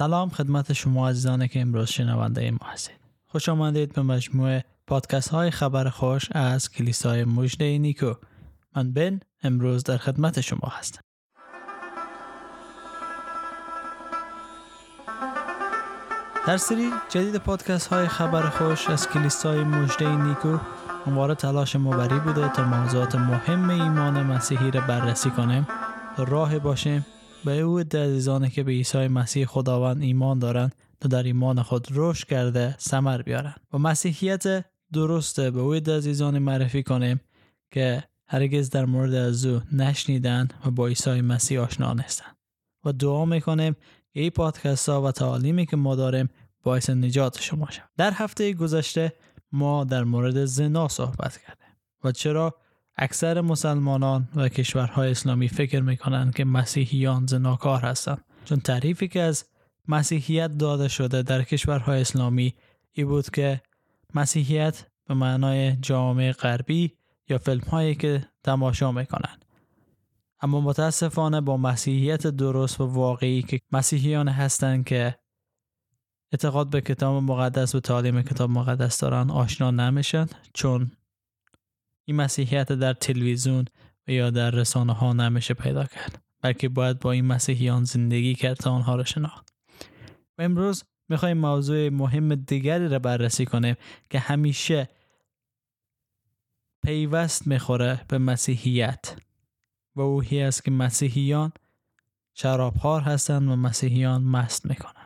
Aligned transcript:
سلام 0.00 0.28
خدمت 0.28 0.72
شما 0.72 1.08
عزیزانی 1.08 1.48
که 1.48 1.60
امروز 1.60 1.90
شنونده 1.90 2.50
ما 2.50 2.66
هستید. 2.72 2.96
خوش 3.26 3.48
آمدید 3.48 3.92
به 3.92 4.02
مجموعه 4.02 4.64
پادکست 4.86 5.28
های 5.28 5.50
خبر 5.50 5.88
خوش 5.88 6.28
از 6.32 6.70
کلیسای 6.70 7.24
مجده 7.24 7.78
نیکو. 7.78 8.14
من 8.76 8.92
بن 8.92 9.20
امروز 9.42 9.84
در 9.84 9.96
خدمت 9.96 10.40
شما 10.40 10.68
هستم. 10.78 11.00
در 16.46 16.56
سری 16.56 16.90
جدید 17.08 17.36
پادکست 17.36 17.86
های 17.86 18.08
خبر 18.08 18.42
خوش 18.42 18.88
از 18.88 19.08
کلیسای 19.08 19.64
مجده 19.64 20.16
نیکو 20.16 20.58
همواره 21.06 21.34
تلاش 21.34 21.76
مبری 21.76 22.18
بوده 22.18 22.48
تا 22.48 22.64
موضوعات 22.64 23.14
مهم 23.14 23.70
ایمان 23.70 24.22
مسیحی 24.22 24.70
را 24.70 24.80
بررسی 24.80 25.30
کنیم 25.30 25.66
راه 26.18 26.58
باشیم 26.58 27.06
به 27.44 27.60
او 27.60 27.78
عزیزانی 27.78 28.50
که 28.50 28.62
به 28.62 28.72
عیسی 28.72 29.08
مسیح 29.08 29.46
خداوند 29.46 30.02
ایمان 30.02 30.38
دارند 30.38 30.74
تا 31.00 31.08
در 31.08 31.22
ایمان 31.22 31.62
خود 31.62 31.88
رشد 31.90 32.26
کرده 32.26 32.74
سمر 32.78 33.22
بیارن 33.22 33.54
و 33.72 33.78
مسیحیت 33.78 34.64
درسته 34.92 35.50
به 35.50 35.60
او 35.60 35.74
عزیزان 35.74 36.38
معرفی 36.38 36.82
کنیم 36.82 37.20
که 37.70 38.04
هرگز 38.26 38.70
در 38.70 38.84
مورد 38.84 39.14
از 39.14 39.46
او 39.46 39.60
نشنیدن 39.72 40.48
و 40.66 40.70
با 40.70 40.86
عیسی 40.86 41.20
مسیح 41.20 41.60
آشنا 41.60 41.92
نیستن 41.92 42.30
و 42.84 42.92
دعا 42.92 43.24
می‌کنیم 43.24 43.76
که 44.12 44.20
این 44.20 44.30
پادکست 44.30 44.88
ها 44.88 45.02
و 45.02 45.12
تعالیمی 45.12 45.66
که 45.66 45.76
ما 45.76 45.96
داریم 45.96 46.28
باعث 46.62 46.90
نجات 46.90 47.40
شما 47.40 47.70
شد 47.70 47.82
در 47.96 48.12
هفته 48.12 48.52
گذشته 48.52 49.12
ما 49.52 49.84
در 49.84 50.04
مورد 50.04 50.44
زنا 50.44 50.88
صحبت 50.88 51.36
کردیم. 51.36 51.76
و 52.04 52.12
چرا؟ 52.12 52.54
اکثر 53.02 53.40
مسلمانان 53.40 54.28
و 54.34 54.48
کشورهای 54.48 55.10
اسلامی 55.10 55.48
فکر 55.48 55.80
می‌کنند 55.80 56.34
که 56.34 56.44
مسیحیان 56.44 57.26
زناکار 57.26 57.80
هستند. 57.80 58.24
چون 58.44 58.60
تعریفی 58.60 59.08
که 59.08 59.20
از 59.20 59.44
مسیحیت 59.88 60.58
داده 60.58 60.88
شده 60.88 61.22
در 61.22 61.42
کشورهای 61.42 62.00
اسلامی 62.00 62.54
ای 62.92 63.04
بود 63.04 63.30
که 63.30 63.60
مسیحیت 64.14 64.86
به 65.08 65.14
معنای 65.14 65.76
جامعه 65.76 66.32
غربی 66.32 66.92
یا 67.28 67.38
فیلم 67.38 67.60
هایی 67.60 67.94
که 67.94 68.28
تماشا 68.44 68.92
می‌کنند. 68.92 69.44
اما 70.42 70.60
متاسفانه 70.60 71.40
با 71.40 71.56
مسیحیت 71.56 72.26
درست 72.26 72.80
و 72.80 72.86
واقعی 72.86 73.42
که 73.42 73.60
مسیحیان 73.72 74.28
هستند 74.28 74.84
که 74.84 75.14
اعتقاد 76.32 76.70
به 76.70 76.80
کتاب 76.80 77.22
مقدس 77.22 77.74
و 77.74 77.80
تعلیم 77.80 78.22
کتاب 78.22 78.50
مقدس 78.50 79.00
دارن 79.00 79.30
آشنا 79.30 79.70
نمیشن. 79.70 80.26
چون 80.54 80.90
این 82.04 82.16
مسیحیت 82.16 82.72
در 82.72 82.92
تلویزیون 82.92 83.64
و 84.08 84.10
یا 84.10 84.30
در 84.30 84.50
رسانه 84.50 84.92
ها 84.92 85.12
نمیشه 85.12 85.54
پیدا 85.54 85.84
کرد 85.84 86.22
بلکه 86.42 86.68
باید 86.68 86.98
با 86.98 87.12
این 87.12 87.24
مسیحیان 87.24 87.84
زندگی 87.84 88.34
کرد 88.34 88.56
تا 88.56 88.70
آنها 88.70 88.96
را 88.96 89.04
شناخت. 89.04 89.54
و 90.38 90.42
امروز 90.42 90.84
می‌خوایم 91.08 91.38
موضوع 91.38 91.88
مهم 91.88 92.34
دیگری 92.34 92.88
را 92.88 92.98
بررسی 92.98 93.46
کنیم 93.46 93.76
که 94.10 94.18
همیشه 94.18 94.88
پیوست 96.84 97.46
می‌خوره 97.46 98.00
به 98.08 98.18
مسیحیت. 98.18 99.16
و 99.96 100.00
اوهی 100.00 100.42
است 100.42 100.64
که 100.64 100.70
مسیحیان 100.70 101.52
شرابخوار 102.34 103.00
هستند 103.00 103.48
و 103.48 103.56
مسیحیان 103.56 104.22
مست 104.22 104.66
می‌کنند. 104.66 104.99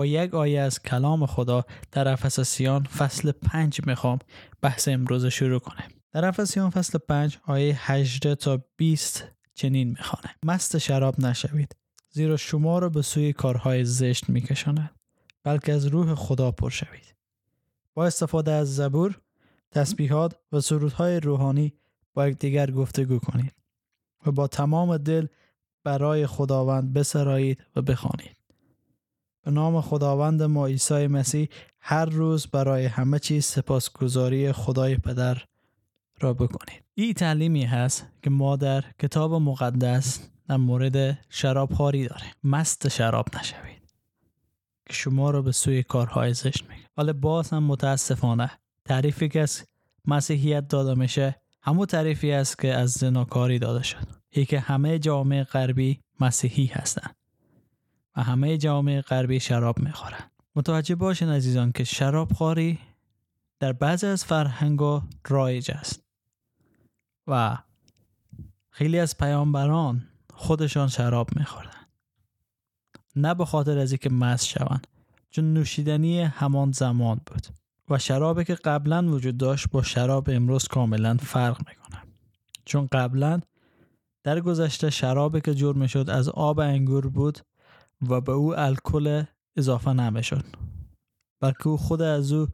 با 0.00 0.06
یک 0.06 0.34
آیه 0.34 0.60
از 0.60 0.82
کلام 0.82 1.26
خدا 1.26 1.64
در 1.92 2.08
افساسیان 2.08 2.84
فصل 2.84 3.32
پنج 3.32 3.80
می‌خوام 3.86 4.18
بحث 4.62 4.88
امروز 4.88 5.26
شروع 5.26 5.58
کنیم 5.58 5.88
در 6.12 6.24
افسیان 6.24 6.70
فصل 6.70 6.98
5 6.98 7.38
آیه 7.46 7.92
18 7.92 8.34
تا 8.34 8.64
20 8.76 9.24
چنین 9.54 9.88
می‌خوانه. 9.88 10.34
مست 10.44 10.78
شراب 10.78 11.20
نشوید 11.20 11.76
زیرا 12.10 12.36
شما 12.36 12.78
را 12.78 12.88
به 12.88 13.02
سوی 13.02 13.32
کارهای 13.32 13.84
زشت 13.84 14.28
میکشاند 14.28 14.90
بلکه 15.42 15.72
از 15.72 15.86
روح 15.86 16.14
خدا 16.14 16.50
پر 16.50 16.70
شوید. 16.70 17.14
با 17.94 18.06
استفاده 18.06 18.52
از 18.52 18.76
زبور 18.76 19.20
تسبیحات 19.70 20.36
و 20.52 20.60
سرودهای 20.60 21.20
روحانی 21.20 21.72
با 22.14 22.28
یکدیگر 22.28 22.70
گفتگو 22.70 23.18
کنید 23.18 23.54
و 24.26 24.32
با 24.32 24.46
تمام 24.46 24.96
دل 24.96 25.26
برای 25.84 26.26
خداوند 26.26 26.92
بسرایید 26.92 27.64
و 27.76 27.82
بخوانید. 27.82 28.39
به 29.44 29.50
نام 29.50 29.80
خداوند 29.80 30.42
ما 30.42 30.66
عیسی 30.66 31.06
مسیح 31.06 31.48
هر 31.80 32.04
روز 32.04 32.46
برای 32.46 32.86
همه 32.86 33.18
چیز 33.18 33.44
سپاسگزاری 33.44 34.52
خدای 34.52 34.96
پدر 34.96 35.42
را 36.20 36.34
بکنید. 36.34 36.82
این 36.94 37.12
تعلیمی 37.12 37.64
هست 37.64 38.06
که 38.22 38.30
ما 38.30 38.56
در 38.56 38.84
کتاب 38.98 39.34
مقدس 39.34 40.30
در 40.48 40.56
مورد 40.56 41.18
شراب 41.28 41.74
خاری 41.74 42.08
داریم. 42.08 42.32
مست 42.44 42.88
شراب 42.88 43.26
نشوید. 43.36 43.82
که 44.86 44.92
شما 44.92 45.30
را 45.30 45.42
به 45.42 45.52
سوی 45.52 45.82
کارهای 45.82 46.34
زشت 46.34 46.64
میگه 46.68 46.82
ولی 46.96 47.12
باز 47.12 47.50
هم 47.50 47.62
متاسفانه 47.62 48.50
تعریفی 48.84 49.28
که 49.28 49.40
از 49.40 49.64
مسیحیت 50.04 50.68
داده 50.68 50.94
میشه 50.94 51.40
همون 51.62 51.86
تعریفی 51.86 52.32
است 52.32 52.58
که 52.58 52.74
از 52.74 52.90
زناکاری 52.90 53.58
داده 53.58 53.82
شد. 53.82 54.06
ای 54.30 54.44
که 54.44 54.60
همه 54.60 54.98
جامعه 54.98 55.44
غربی 55.44 56.00
مسیحی 56.20 56.66
هستند 56.66 57.16
و 58.16 58.22
همه 58.22 58.58
جامعه 58.58 59.00
غربی 59.00 59.40
شراب 59.40 59.78
می‌خورند 59.78 60.30
متوجه 60.56 60.94
باشین 60.94 61.28
عزیزان 61.28 61.72
که 61.72 61.84
شراب 61.84 62.32
خاری 62.32 62.78
در 63.60 63.72
بعضی 63.72 64.06
از 64.06 64.24
فرهنگا 64.24 65.02
رایج 65.28 65.70
است. 65.70 66.02
و 67.26 67.58
خیلی 68.70 68.98
از 68.98 69.18
پیامبران 69.18 70.06
خودشان 70.34 70.88
شراب 70.88 71.30
میخوردن. 71.36 71.70
نه 73.16 73.34
به 73.34 73.44
خاطر 73.44 73.78
از 73.78 73.92
اینکه 73.92 74.10
مست 74.10 74.46
شوند 74.46 74.86
چون 75.30 75.52
نوشیدنی 75.52 76.20
همان 76.20 76.72
زمان 76.72 77.20
بود 77.26 77.46
و 77.88 77.98
شرابی 77.98 78.44
که 78.44 78.54
قبلا 78.54 79.06
وجود 79.08 79.36
داشت 79.36 79.70
با 79.70 79.82
شراب 79.82 80.30
امروز 80.30 80.68
کاملا 80.68 81.16
فرق 81.16 81.58
می‌کنه. 81.68 82.02
چون 82.64 82.88
قبلا 82.92 83.40
در 84.22 84.40
گذشته 84.40 84.90
شرابی 84.90 85.40
که 85.40 85.54
جور 85.54 85.76
می‌شد 85.76 86.10
از 86.10 86.28
آب 86.28 86.58
انگور 86.60 87.08
بود 87.08 87.38
و 88.08 88.20
به 88.20 88.32
او 88.32 88.58
الکل 88.58 89.24
اضافه 89.56 89.92
نمی‌شد. 89.92 90.44
بلکه 91.40 91.68
او 91.68 91.76
خود 91.76 92.02
از 92.02 92.32
او 92.32 92.48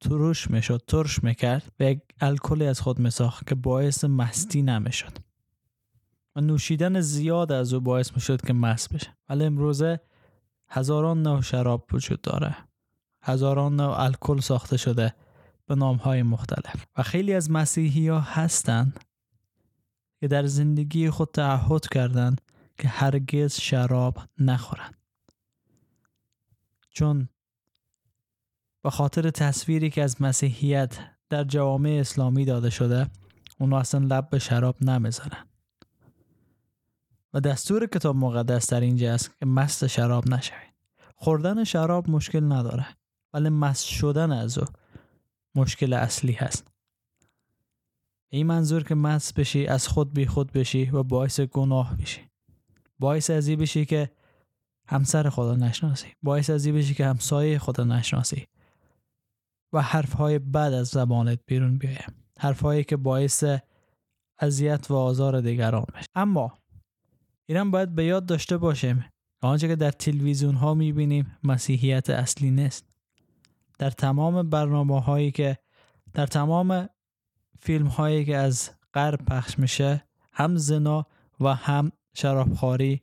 تروش 0.00 0.50
می‌شد 0.50 0.82
ترش 0.86 1.24
می‌کرد 1.24 1.72
و 1.80 1.84
یک 1.84 2.00
الکلی 2.20 2.66
از 2.66 2.80
خود 2.80 2.98
میساخت 2.98 3.46
که 3.46 3.54
باعث 3.54 4.04
مستی 4.04 4.62
نمی‌شد. 4.62 5.18
و 6.36 6.40
نوشیدن 6.40 7.00
زیاد 7.00 7.52
از 7.52 7.74
او 7.74 7.80
باعث 7.80 8.12
می‌شد 8.14 8.40
که 8.46 8.52
مست 8.52 8.94
بشه. 8.94 9.16
ولی 9.28 9.44
امروزه 9.44 10.00
هزاران 10.68 11.22
نوع 11.22 11.40
شراب 11.40 11.86
وجود 11.92 12.20
داره. 12.20 12.56
هزاران 13.22 13.76
نوع 13.76 14.00
الکل 14.00 14.40
ساخته 14.40 14.76
شده 14.76 15.14
به 15.66 15.74
نام 15.74 15.96
های 15.96 16.22
مختلف. 16.22 16.86
و 16.96 17.02
خیلی 17.02 17.34
از 17.34 17.50
مسیحی 17.50 18.08
ها 18.08 18.20
هستند 18.20 19.00
که 20.20 20.28
در 20.28 20.46
زندگی 20.46 21.10
خود 21.10 21.28
تعهد 21.28 21.88
کردند 21.88 22.40
که 22.78 22.88
هرگز 22.88 23.54
شراب 23.60 24.18
نخورند. 24.38 24.94
چون 26.90 27.28
به 28.82 28.90
خاطر 28.90 29.30
تصویری 29.30 29.90
که 29.90 30.02
از 30.02 30.22
مسیحیت 30.22 30.98
در 31.28 31.44
جوامع 31.44 31.90
اسلامی 32.00 32.44
داده 32.44 32.70
شده 32.70 33.10
اونو 33.60 33.76
اصلا 33.76 34.06
لب 34.06 34.30
به 34.30 34.38
شراب 34.38 34.84
نمی‌زنن. 34.84 35.46
و 37.34 37.40
دستور 37.40 37.86
کتاب 37.86 38.16
مقدس 38.16 38.70
در 38.70 38.80
اینجا 38.80 39.14
است 39.14 39.38
که 39.38 39.46
مست 39.46 39.86
شراب 39.86 40.28
نشوید. 40.28 40.74
خوردن 41.14 41.64
شراب 41.64 42.10
مشکل 42.10 42.52
نداره 42.52 42.86
ولی 43.34 43.48
مست 43.48 43.86
شدن 43.86 44.32
از 44.32 44.58
او 44.58 44.64
مشکل 45.54 45.92
اصلی 45.92 46.32
هست. 46.32 46.66
این 48.28 48.46
منظور 48.46 48.82
که 48.84 48.94
مست 48.94 49.34
بشی 49.34 49.66
از 49.66 49.88
خود 49.88 50.14
بی 50.14 50.26
خود 50.26 50.52
بشی 50.52 50.90
و 50.90 51.02
باعث 51.02 51.40
گناه 51.40 51.96
بشی. 51.96 52.27
باعث 52.98 53.30
ازی 53.30 53.56
بشی 53.56 53.84
که 53.84 54.10
همسر 54.88 55.30
خدا 55.30 55.54
نشناسی. 55.54 56.06
باعث 56.22 56.50
ازی 56.50 56.72
بشی 56.72 56.94
که 56.94 57.06
همسایه 57.06 57.58
خدا 57.58 57.84
نشناسی. 57.84 58.46
و 59.72 59.82
حرفهای 59.82 60.38
بد 60.38 60.72
از 60.72 60.88
زبانت 60.88 61.38
بیرون 61.46 61.78
بیایه 61.78 62.06
حرفهایی 62.38 62.84
که 62.84 62.96
باعث 62.96 63.44
اذیت 64.38 64.90
و 64.90 64.94
آزار 64.94 65.40
دیگران 65.40 65.86
بشه 65.94 66.06
اما 66.14 66.58
اینم 67.46 67.70
باید 67.70 67.94
به 67.94 68.04
یاد 68.04 68.26
داشته 68.26 68.56
باشیم 68.56 69.04
آنچه 69.42 69.68
که 69.68 69.76
در 69.76 69.90
تلویزیون 69.90 70.54
ها 70.54 70.74
می‌بینیم 70.74 71.38
مسیحیت 71.44 72.10
اصلی 72.10 72.50
نیست. 72.50 72.84
در 73.78 73.90
تمام 73.90 74.50
برنامه 74.50 75.00
هایی 75.00 75.30
که 75.30 75.58
در 76.12 76.26
تمام 76.26 76.88
فیلم 77.60 77.86
هایی 77.86 78.24
که 78.24 78.36
از 78.36 78.70
غرب 78.94 79.24
پخش 79.24 79.58
میشه 79.58 80.04
هم 80.32 80.56
زنا 80.56 81.06
و 81.40 81.54
هم 81.54 81.92
شرابخواری. 82.18 83.02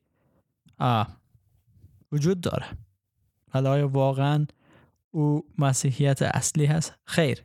وجود 2.11 2.41
داره. 2.41 2.65
حالا 3.51 3.71
آیا 3.71 3.87
واقعا 3.87 4.45
او 5.11 5.47
مسیحیت 5.57 6.21
اصلی 6.21 6.65
هست؟ 6.65 6.93
خیر. 7.05 7.43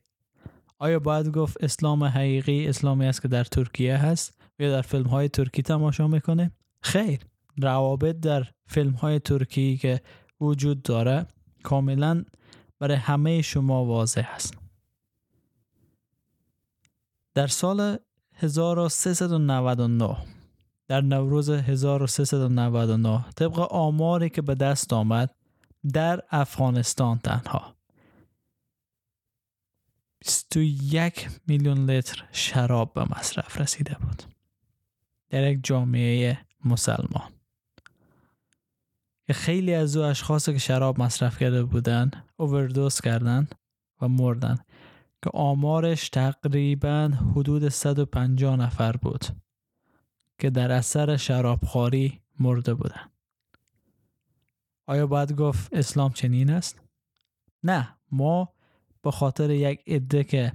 آیا 0.78 0.99
باید 0.99 1.28
گفت 1.28 1.64
اسلام 1.64 2.05
حقیقی 2.05 2.69
اسلامی 2.69 3.06
است 3.06 3.22
که 3.22 3.28
در 3.28 3.44
ترکیه 3.44 3.96
هست 3.96 4.40
یا 4.58 4.70
در 4.70 4.82
فیلم 4.82 5.06
های 5.06 5.28
ترکی 5.28 5.62
تماشا 5.62 6.08
می‌کنه؟ 6.08 6.50
خیر. 6.82 7.20
روابط 7.56 8.16
در 8.16 8.46
فیلم 8.66 8.93
های 8.93 9.19
ترکی 9.19 9.76
که 9.76 10.00
وجود 10.40 10.82
داره 10.82 11.26
کاملا 11.62 12.25
برای 12.78 12.96
همه 12.96 13.43
شما 13.43 13.84
واضح 13.84 14.28
است. 14.34 14.58
در 17.34 17.46
سال 17.46 17.99
1399 18.34 20.39
در 20.90 21.00
نوروز 21.00 21.50
1399 21.50 23.25
طبق 23.37 23.58
آماری 23.58 24.31
که 24.31 24.42
به 24.42 24.54
دست 24.54 24.92
آمد 24.92 25.34
در 25.92 26.22
افغانستان 26.31 27.19
تنها. 27.19 27.75
21 30.19 31.28
میلیون 31.46 31.90
لیتر 31.90 32.25
شراب 32.32 32.92
به 32.92 33.04
مصرف 33.04 33.60
رسیده 33.60 33.96
بود 34.00 34.22
در 35.31 35.50
یک 35.50 35.60
جامعه 35.62 36.38
مسلمان. 36.64 37.32
که 39.26 39.32
خیلی 39.32 39.75
از 39.75 39.96
او 39.96 40.04
اشخاص 40.04 40.48
که 40.48 40.58
شراب 40.58 41.00
مصرف 41.00 41.38
کرده 41.38 41.64
بودن 41.64 42.10
اووردوز 42.37 43.00
کردن 43.00 43.48
و 44.00 44.08
مردن 44.08 44.58
که 45.25 45.31
آمارش 45.34 46.08
تقریبا 46.08 47.12
حدود 47.37 47.69
150 47.69 48.56
نفر 48.56 48.96
بود. 48.96 49.25
که 50.40 50.50
در 50.50 50.72
اثر 50.72 51.16
شرابخواری 51.16 52.20
مرده 52.38 52.75
بودن. 52.75 53.10
آیا 54.87 55.06
باید 55.06 55.32
گفت 55.32 55.75
اسلام 55.75 56.12
چنین 56.12 56.50
است؟ 56.50 56.81
نه 57.62 57.96
ما 58.12 58.52
به 59.02 59.10
خاطر 59.10 59.50
یک 59.50 59.82
عده 59.87 60.25
که 60.25 60.52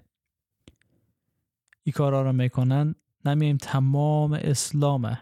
این 1.84 1.94
کارا 1.94 2.22
رو 2.22 2.34
می‌کنن 2.34 2.96
نمیم 3.26 3.58
تمام 3.58 4.34
اسلام 4.34 5.18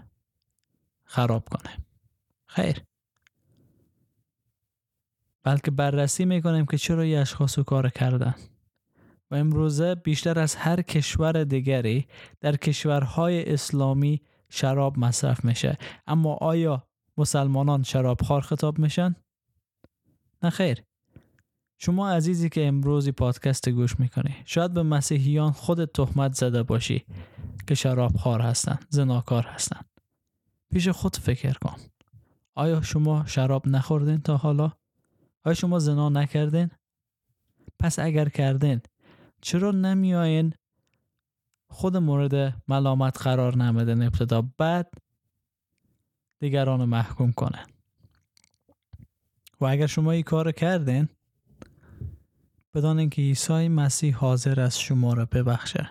خراب 1.03 1.49
کنه. 1.49 1.77
خیر. 2.45 2.81
بلکه 5.43 5.71
بررسی 5.71 6.25
می‌کنیم 6.25 6.65
که 6.65 6.77
چرا 6.77 7.05
یه 7.05 7.19
اشخاص 7.19 7.59
کار 7.59 7.89
کردن. 7.89 8.35
و 9.31 9.35
امروزه 9.35 9.95
بیشتر 9.95 10.39
از 10.39 10.55
هر 10.55 10.81
کشور 10.81 11.43
دیگری 11.43 12.07
در 12.39 12.55
کشورهای 12.55 13.53
اسلامی 13.53 14.21
شراب 14.53 14.99
مصرف 14.99 15.45
میشه 15.45 15.77
اما 16.07 16.33
آیا 16.33 16.87
مسلمانان 17.17 17.83
شرابخوار 17.83 18.41
خطاب 18.41 18.79
میشن؟ 18.79 19.15
نه 20.43 20.49
خیر 20.49 20.83
شما 21.77 22.09
عزیزی 22.09 22.49
که 22.49 22.67
امروزی 22.67 23.11
پادکست 23.11 23.69
گوش 23.69 23.99
می‌کنی 23.99 24.35
شاید 24.45 24.73
به 24.73 24.83
مسیحیان 24.83 25.51
خود 25.51 25.85
تهمت 25.85 26.33
زده 26.33 26.63
باشی 26.63 27.05
که 27.67 27.75
شرابخوار 27.75 28.41
هستن 28.41 28.79
زناکار 28.89 29.43
هستن 29.43 29.81
پیش 30.73 30.87
خود 30.87 31.15
فکر 31.15 31.53
کن 31.53 31.77
آیا 32.55 32.81
شما 32.81 33.25
شراب 33.25 33.67
نخوردین 33.67 34.17
تا 34.17 34.37
حالا؟ 34.37 34.71
آیا 35.45 35.53
شما 35.53 35.79
زنا 35.79 36.09
نکردین؟ 36.09 36.71
پس 37.79 37.99
اگر 37.99 38.29
کردین 38.29 38.81
چرا 39.41 39.71
نمیاین 39.71 40.53
خود 41.73 41.97
مورد 41.97 42.55
ملامت 42.67 43.21
قرار 43.21 43.57
نمیدن 43.57 44.01
ابتدا 44.01 44.41
بعد 44.57 44.93
دیگران 46.39 46.85
محکوم 46.85 47.31
کنن. 47.31 47.65
و 49.61 49.65
اگر 49.65 49.87
شما 49.87 50.11
این 50.11 50.23
کار 50.23 50.51
کردین 50.51 51.09
بدانین 52.73 53.09
که 53.09 53.21
عیسی 53.21 53.67
مسیح 53.67 54.15
حاضر 54.15 54.59
از 54.59 54.79
شما 54.79 55.13
را 55.13 55.25
ببخشه. 55.25 55.89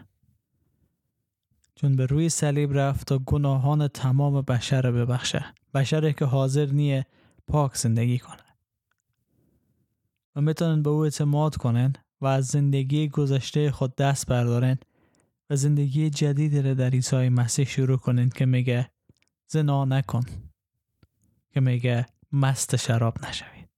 چون 1.74 1.96
به 1.96 2.06
روی 2.06 2.28
صلیب 2.28 2.78
رفت 2.78 3.06
تا 3.06 3.18
گناهان 3.18 3.88
تمام 3.88 4.42
بشر 4.42 4.90
ببخشه. 4.90 5.44
بشره 5.74 6.12
که 6.12 6.24
حاضر 6.24 6.66
نیه 6.66 7.06
پاک 7.46 7.76
زندگی 7.76 8.18
کنه. 8.18 8.56
و 10.36 10.40
می‌تونن 10.40 10.82
به 10.82 10.90
او 10.90 11.04
اعتماد 11.04 11.56
کنن 11.56 11.92
و 12.20 12.26
از 12.26 12.46
زندگی 12.46 13.08
گذشته 13.08 13.70
خود 13.70 13.96
دست 13.96 14.26
بردارن. 14.26 14.78
زندگی 15.56 16.10
جدیدی 16.10 16.62
را 16.62 16.74
در 16.74 16.90
عیسی 16.90 17.28
مسیح 17.28 17.66
شروع 17.66 17.98
کنین 17.98 18.28
که 18.28 18.46
میگه 18.46 18.90
زنا 19.46 19.84
نکن 19.84 20.24
که 21.50 21.60
میگه 21.60 22.06
مست 22.32 22.76
شراب 22.76 23.26
نشوید. 23.26 23.68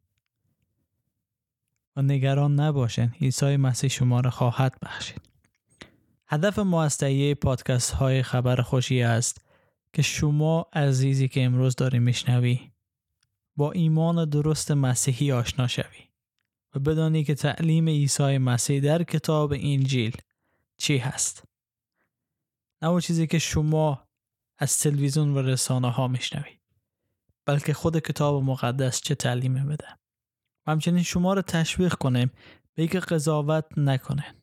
و 1.97 2.03
نگران 2.03 2.61
نباشین 2.61 3.11
عیسی 3.21 3.57
مسیح 3.57 3.91
شما 3.91 4.21
را 4.21 4.31
خواهد 4.31 4.77
بخشید. 4.83 5.21
هدف 6.27 6.59
ما 6.59 6.85
از 6.85 6.97
تهیه 6.97 7.35
پادکست 7.35 7.91
های 7.91 8.23
خبر 8.23 8.63
خوشی 8.63 9.03
است 9.03 9.45
که 9.93 10.03
شما 10.03 10.67
عزیزی 10.73 11.29
که 11.29 11.45
امروز 11.45 11.77
داری 11.77 11.99
میشنوی 11.99 12.61
با 13.57 13.73
ایمان 13.73 14.29
درست 14.29 14.71
مسیحی 14.71 15.33
آشنا 15.33 15.67
شوی 15.67 16.09
و 16.75 16.79
بدانی 16.79 17.25
که 17.25 17.35
تعلیم 17.35 17.89
عیسی 17.89 18.39
مسیح 18.39 18.81
در 18.81 19.03
کتاب 19.03 19.53
انجیل 19.53 20.17
چی 20.77 20.99
هست. 20.99 21.54
اون 22.91 23.01
چیزی 23.01 23.27
که 23.27 23.39
شما 23.39 24.09
از 24.59 24.79
تلویزیون 24.79 25.35
و 25.35 25.43
رسانه 25.43 25.91
ها 25.91 26.09
میشنوی 26.09 26.59
بلکه 27.47 27.75
خود 27.75 27.99
کتاب 27.99 28.43
مقدس 28.43 29.01
چه 29.01 29.15
تعلیمی 29.15 29.61
بده. 29.61 29.89
و 30.67 30.71
همچنین 30.71 31.03
شما 31.03 31.35
رو 31.35 31.43
تشویق 31.43 31.95
کنیم 31.95 32.31
به 32.75 32.87
که 32.87 33.01
قضاوت 33.01 33.65
نکنه 33.77 34.35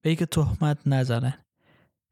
به 0.00 0.14
که 0.14 0.26
تهمت 0.26 0.78
نزنن 0.86 1.44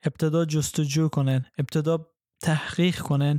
ابتدا 0.02 0.44
جستجو 0.44 1.08
کنن 1.08 1.46
ابتدا 1.58 2.10
تحقیق 2.42 3.00
کنن 3.00 3.38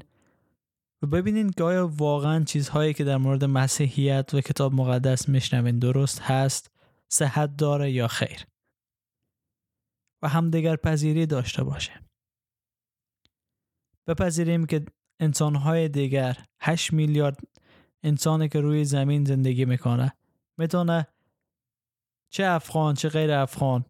و 1.02 1.08
ببینین 1.08 1.50
که 1.50 1.64
آیا 1.64 1.88
واقعا 1.88 2.44
چیزهایی 2.44 2.94
که 2.94 3.04
در 3.04 3.18
مورد 3.18 3.44
مسیحیت 3.44 4.34
و 4.34 4.42
کتاب 4.42 4.74
مقدس 4.74 5.30
میشنوین 5.30 5.80
درست 5.80 6.22
هست 6.22 6.72
صحت 7.10 7.58
داره 7.58 7.92
یا 7.92 8.08
خیر. 8.08 8.46
و 10.22 10.28
همدیگر 10.28 10.76
پذیری 10.76 11.26
داشته 11.26 11.64
باشه 11.64 11.92
بپذیریم 14.08 14.66
که 14.66 14.86
انسانهای 15.20 15.90
دیگر 15.90 16.46
8 16.62 16.94
میلیارد 16.94 17.40
انسانی 18.04 18.50
که 18.50 18.62
روی 18.62 18.86
زمین 18.86 19.26
زندگی 19.26 19.66
می‌کنه 19.66 20.14
می‌تونه 20.58 21.08
چه 22.34 22.46
افغان 22.46 22.94
چه 22.94 23.10
غیر 23.10 23.32
افغان 23.32 23.86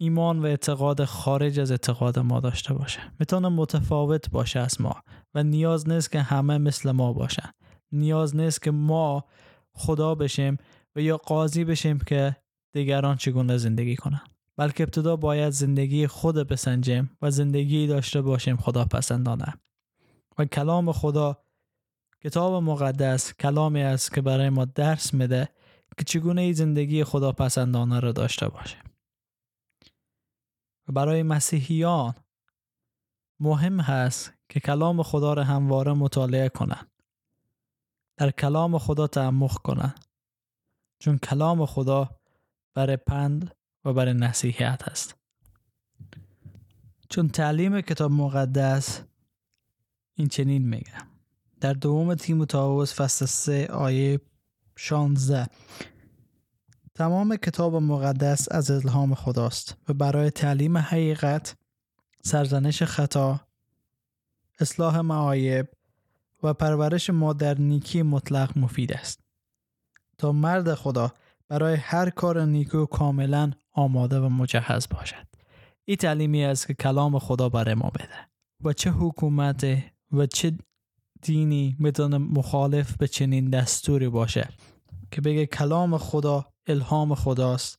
ایمان 0.00 0.38
و 0.38 0.44
اعتقاد 0.44 1.04
خارج 1.04 1.60
از 1.60 1.70
اعتقاد 1.70 2.18
ما 2.18 2.40
داشته 2.40 2.74
باشه. 2.74 3.00
می‌تونه 3.20 3.48
متفاوت 3.48 4.30
باشه 4.30 4.60
از 4.60 4.80
ما 4.80 5.02
و 5.34 5.42
نیاز 5.42 5.88
نیست 5.88 6.12
که 6.12 6.20
همه 6.20 6.58
مثل 6.58 6.90
ما 6.90 7.12
باشن. 7.12 7.50
نیاز 7.92 8.36
نیست 8.36 8.62
که 8.62 8.70
ما 8.70 9.24
خدا 9.72 10.14
بشیم 10.14 10.56
و 10.96 11.00
یا 11.00 11.16
قاضی 11.16 11.64
بشیم 11.64 11.98
که 11.98 12.36
دیگران 12.72 13.16
چگونه 13.16 13.56
زندگی 13.56 13.96
کنن. 13.96 14.20
بلکه 14.56 14.82
ابتدا 14.82 15.16
باید 15.16 15.50
زندگی 15.50 16.06
خود 16.06 16.36
بسنجیم 16.36 17.16
و 17.22 17.30
زندگی 17.30 17.86
داشته 17.86 18.22
باشیم 18.22 18.56
خدا 18.56 18.84
پسندانه 18.84 19.54
و 20.38 20.44
کلام 20.44 20.92
خدا 20.92 21.44
کتاب 22.24 22.62
مقدس 22.62 23.34
کلامی 23.34 23.82
است 23.82 24.14
که 24.14 24.20
برای 24.20 24.50
ما 24.50 24.64
درس 24.64 25.14
میده 25.14 25.48
که 25.98 26.04
چگونه 26.04 26.52
زندگی 26.52 27.04
خدا 27.04 27.32
پسندانه 27.32 28.00
را 28.00 28.12
داشته 28.12 28.48
باشیم 28.48 28.82
و 30.88 30.92
برای 30.92 31.22
مسیحیان 31.22 32.14
مهم 33.40 33.80
هست 33.80 34.32
که 34.48 34.60
کلام 34.60 35.02
خدا 35.02 35.32
را 35.32 35.44
همواره 35.44 35.92
مطالعه 35.92 36.48
کنند. 36.48 36.90
در 38.16 38.30
کلام 38.30 38.78
خدا 38.78 39.06
تعمق 39.06 39.54
کنند. 39.54 40.04
چون 40.98 41.18
کلام 41.18 41.66
خدا 41.66 42.10
برای 42.74 42.96
پند 42.96 43.56
و 43.84 43.92
برای 43.92 44.14
نصیحت 44.14 44.88
است. 44.88 45.14
چون 47.08 47.28
تعلیم 47.28 47.80
کتاب 47.80 48.10
مقدس 48.10 49.00
این 50.14 50.28
چنین 50.28 50.68
میگه. 50.68 50.92
در 51.60 51.72
دوم 51.72 52.14
تیموتائوس 52.14 52.94
فصل 52.94 53.26
3 53.26 53.66
آیه 53.66 54.20
16 54.76 55.46
تمام 56.94 57.36
کتاب 57.36 57.76
مقدس 57.76 58.52
از 58.52 58.70
الهام 58.70 59.14
خداست 59.14 59.76
و 59.88 59.92
برای 59.92 60.30
تعلیم 60.30 60.78
حقیقت 60.78 61.56
سرزنش 62.24 62.82
خطا 62.82 63.40
اصلاح 64.60 65.00
معایب 65.00 65.68
و 66.42 66.54
پرورش 66.54 67.10
ما 67.10 67.32
در 67.32 67.60
نیکی 67.60 68.02
مطلق 68.02 68.58
مفید 68.58 68.92
است. 68.92 69.20
تا 70.18 70.32
مرد 70.32 70.74
خدا 70.74 71.12
برای 71.48 71.74
هر 71.74 72.10
کار 72.10 72.44
نیکو 72.44 72.86
کاملا 72.86 73.50
آماده 73.74 74.20
و 74.20 74.28
مجهز 74.28 74.88
باشد. 74.90 75.26
این 75.84 75.96
تعلیمی 75.96 76.44
است 76.44 76.66
که 76.66 76.74
کلام 76.74 77.18
خدا 77.18 77.48
برای 77.48 77.74
ما 77.74 77.90
بده. 77.90 78.28
و 78.64 78.72
چه 78.72 78.90
حکومت 78.90 79.66
و 80.12 80.26
چه 80.26 80.52
دینی 81.22 81.76
می‌تونه 81.78 82.18
مخالف 82.18 82.96
به 82.96 83.08
چنین 83.08 83.50
دستوری 83.50 84.08
باشه 84.08 84.48
که 85.10 85.20
بگه 85.20 85.46
کلام 85.46 85.98
خدا 85.98 86.46
الهام 86.66 87.14
خداست 87.14 87.78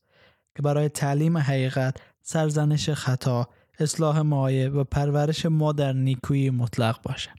که 0.56 0.62
برای 0.62 0.88
تعلیم 0.88 1.38
حقیقت 1.38 1.96
سرزنش 2.22 2.90
خطا 2.90 3.48
اصلاح 3.78 4.20
مایه 4.20 4.68
و 4.68 4.84
پرورش 4.84 5.46
ما 5.46 5.72
در 5.72 5.92
نیکویی 5.92 6.50
مطلق 6.50 7.02
باشه. 7.02 7.30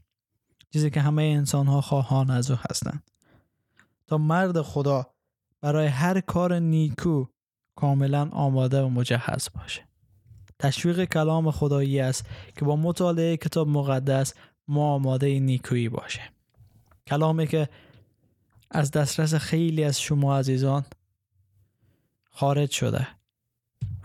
چیزی 0.72 0.90
که 0.90 1.00
همه 1.00 1.22
انسان 1.22 1.66
ها 1.66 1.80
خواهان 1.80 2.30
از 2.30 2.50
او 2.50 2.56
هستند. 2.70 3.02
تا 4.06 4.18
مرد 4.18 4.62
خدا 4.62 5.06
برای 5.60 5.86
هر 5.86 6.20
کار 6.20 6.58
نیکو 6.58 7.26
کاملا 7.78 8.28
آماده 8.32 8.82
و 8.82 8.88
مجهز 8.88 9.48
باشه. 9.54 9.88
تشویق 10.58 11.04
کلام 11.04 11.50
خدایی 11.50 12.00
است 12.00 12.26
که 12.56 12.64
با 12.64 12.76
مطالعه 12.76 13.36
کتاب 13.36 13.68
مقدس 13.68 14.34
ما 14.68 14.94
آماده 14.94 15.40
نیکویی 15.40 15.88
باشه. 15.88 16.20
کلامی 17.06 17.46
که 17.46 17.68
از 18.70 18.90
دسترس 18.90 19.34
خیلی 19.34 19.84
از 19.84 20.00
شما 20.00 20.38
عزیزان 20.38 20.84
خارج 22.30 22.70
شده 22.70 23.08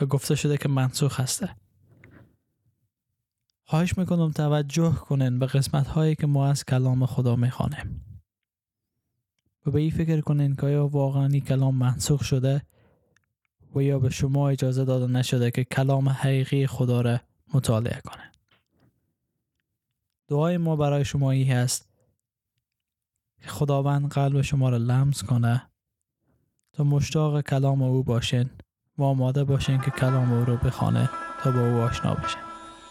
و 0.02 0.06
گفته 0.06 0.36
شده 0.36 0.58
که 0.58 0.70
منسوخ 0.70 1.20
هسته. 1.20 1.50
خواهش 3.66 3.98
می‌کنم 3.98 4.32
توجه 4.32 4.94
کنین 4.94 5.40
به 5.40 5.46
قسمت 5.46 5.88
هایی 5.88 6.16
که 6.16 6.28
ما 6.28 6.48
از 6.48 6.66
کلام 6.66 7.06
خدا 7.06 7.36
می‌خوانیم. 7.36 8.06
و 9.66 9.72
به 9.72 9.80
این 9.80 9.92
فکر 9.92 10.22
کنین 10.22 10.56
که 10.56 10.66
آیا 10.66 10.88
واقعا 10.88 11.26
این 11.26 11.42
کلام 11.42 11.76
منسوخ 11.76 12.24
شده؟ 12.24 12.62
و 13.76 13.82
یا 13.82 14.00
به 14.00 14.10
شما 14.10 14.50
اجازه 14.50 14.86
داده 14.86 15.08
نشده 15.08 15.52
که 15.52 15.64
کلام 15.64 16.10
حقیقی 16.10 16.68
خدا 16.68 17.02
را 17.02 17.20
مطالعه 17.54 18.02
کنه. 18.06 18.32
دعای 20.28 20.58
ما 20.58 20.76
برای 20.76 21.06
شما 21.06 21.32
ای 21.32 21.44
هست. 21.44 21.90
که 23.42 23.48
خداوند 23.48 24.10
قلب 24.10 24.42
شما 24.42 24.70
را 24.70 24.78
لمس 24.78 25.24
کنه. 25.24 25.70
تا 26.74 26.84
مشتاق 26.84 27.42
کلام 27.42 27.82
او 27.82 28.04
باشین 28.04 28.50
و 28.98 29.04
آماده 29.04 29.44
باشین 29.44 29.82
که 29.82 29.92
کلام 29.92 30.34
او 30.34 30.46
رو 30.46 30.58
بخوانه 30.58 31.10
تا 31.44 31.52
با 31.52 31.70
او 31.70 31.82
آشنا 31.82 32.14
بشین 32.14 32.42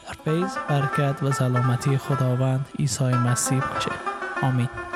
در 0.07 0.13
فیض 0.13 0.57
برکت 0.69 1.23
و 1.23 1.33
سلامتی 1.33 1.99
خداوند 1.99 2.67
عیسی 2.79 3.05
مسیح 3.05 3.61
باشه. 3.75 3.91
آمین. 4.43 4.92